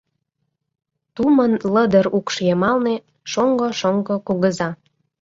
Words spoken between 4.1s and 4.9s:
кугыза.